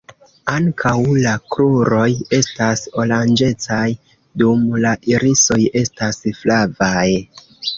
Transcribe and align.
Ankaŭ 0.51 0.93
la 1.25 1.33
kruroj 1.55 2.05
estas 2.39 2.83
oranĝecaj, 3.03 3.83
dum 4.43 4.67
la 4.87 4.95
irisoj 5.13 5.61
estas 5.83 6.23
flavaj. 6.43 7.07